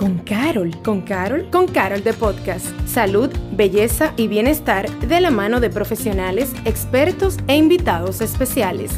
Con 0.00 0.16
Carol. 0.20 0.74
¿Con 0.82 1.02
Carol? 1.02 1.50
Con 1.50 1.68
Carol 1.68 2.02
de 2.02 2.14
Podcast. 2.14 2.64
Salud, 2.88 3.28
belleza 3.52 4.14
y 4.16 4.28
bienestar 4.28 4.88
de 5.00 5.20
la 5.20 5.30
mano 5.30 5.60
de 5.60 5.68
profesionales, 5.68 6.54
expertos 6.64 7.36
e 7.48 7.56
invitados 7.58 8.22
especiales. 8.22 8.92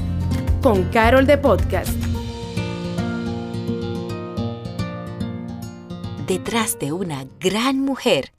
Con 0.62 0.84
Carol 0.90 1.26
de 1.26 1.38
Podcast. 1.38 1.90
Detrás 6.28 6.78
de 6.78 6.92
una 6.92 7.26
gran 7.40 7.80
mujer 7.80 8.32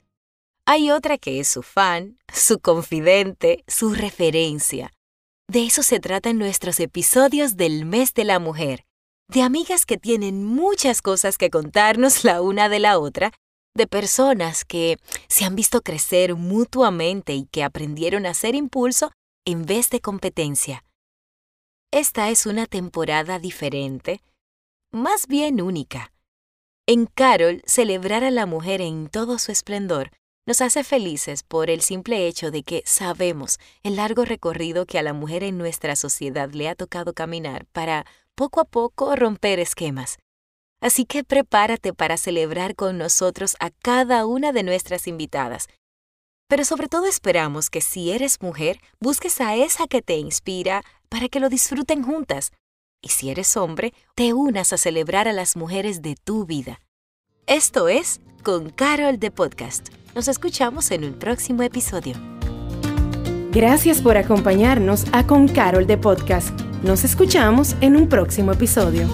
hay 0.64 0.90
otra 0.90 1.18
que 1.18 1.40
es 1.40 1.48
su 1.48 1.62
fan, 1.62 2.16
su 2.32 2.60
confidente, 2.60 3.62
su 3.66 3.92
referencia. 3.92 4.90
De 5.48 5.66
eso 5.66 5.82
se 5.82 6.00
tratan 6.00 6.38
nuestros 6.38 6.80
episodios 6.80 7.58
del 7.58 7.84
mes 7.84 8.14
de 8.14 8.24
la 8.24 8.38
mujer 8.38 8.86
de 9.28 9.42
amigas 9.42 9.86
que 9.86 9.96
tienen 9.96 10.44
muchas 10.44 11.02
cosas 11.02 11.38
que 11.38 11.50
contarnos 11.50 12.24
la 12.24 12.42
una 12.42 12.68
de 12.68 12.78
la 12.78 12.98
otra, 12.98 13.32
de 13.74 13.86
personas 13.86 14.64
que 14.64 14.98
se 15.28 15.44
han 15.44 15.56
visto 15.56 15.80
crecer 15.82 16.36
mutuamente 16.36 17.34
y 17.34 17.46
que 17.46 17.64
aprendieron 17.64 18.26
a 18.26 18.30
hacer 18.30 18.54
impulso 18.54 19.10
en 19.44 19.66
vez 19.66 19.90
de 19.90 20.00
competencia. 20.00 20.84
Esta 21.90 22.30
es 22.30 22.46
una 22.46 22.66
temporada 22.66 23.38
diferente, 23.38 24.20
más 24.92 25.26
bien 25.26 25.60
única. 25.60 26.12
En 26.86 27.06
Carol, 27.06 27.62
celebrar 27.66 28.24
a 28.24 28.30
la 28.30 28.46
mujer 28.46 28.80
en 28.80 29.08
todo 29.08 29.38
su 29.38 29.52
esplendor 29.52 30.10
nos 30.46 30.60
hace 30.60 30.84
felices 30.84 31.42
por 31.42 31.70
el 31.70 31.80
simple 31.80 32.26
hecho 32.26 32.50
de 32.50 32.62
que 32.62 32.82
sabemos 32.84 33.58
el 33.82 33.96
largo 33.96 34.24
recorrido 34.26 34.84
que 34.84 34.98
a 34.98 35.02
la 35.02 35.14
mujer 35.14 35.42
en 35.42 35.56
nuestra 35.56 35.96
sociedad 35.96 36.50
le 36.52 36.68
ha 36.68 36.74
tocado 36.74 37.14
caminar 37.14 37.64
para 37.72 38.04
poco 38.34 38.60
a 38.60 38.64
poco 38.64 39.14
romper 39.16 39.60
esquemas. 39.60 40.18
Así 40.80 41.06
que 41.06 41.24
prepárate 41.24 41.94
para 41.94 42.16
celebrar 42.16 42.74
con 42.74 42.98
nosotros 42.98 43.56
a 43.60 43.70
cada 43.70 44.26
una 44.26 44.52
de 44.52 44.62
nuestras 44.62 45.06
invitadas. 45.06 45.68
Pero 46.48 46.64
sobre 46.64 46.88
todo 46.88 47.06
esperamos 47.06 47.70
que 47.70 47.80
si 47.80 48.10
eres 48.10 48.42
mujer, 48.42 48.78
busques 49.00 49.40
a 49.40 49.56
esa 49.56 49.86
que 49.86 50.02
te 50.02 50.16
inspira 50.16 50.82
para 51.08 51.28
que 51.28 51.40
lo 51.40 51.48
disfruten 51.48 52.02
juntas. 52.02 52.52
Y 53.02 53.08
si 53.08 53.30
eres 53.30 53.56
hombre, 53.56 53.94
te 54.14 54.34
unas 54.34 54.72
a 54.72 54.78
celebrar 54.78 55.26
a 55.26 55.32
las 55.32 55.56
mujeres 55.56 56.02
de 56.02 56.16
tu 56.22 56.44
vida. 56.44 56.80
Esto 57.46 57.88
es 57.88 58.20
Con 58.42 58.70
Carol 58.70 59.18
de 59.18 59.30
Podcast. 59.30 59.88
Nos 60.14 60.28
escuchamos 60.28 60.90
en 60.90 61.04
un 61.04 61.14
próximo 61.14 61.62
episodio. 61.62 62.14
Gracias 63.50 64.02
por 64.02 64.16
acompañarnos 64.16 65.04
a 65.12 65.26
Con 65.26 65.48
Carol 65.48 65.86
de 65.86 65.96
Podcast. 65.96 66.73
Nos 66.84 67.02
escuchamos 67.02 67.76
en 67.80 67.96
un 67.96 68.10
próximo 68.10 68.52
episodio. 68.52 69.08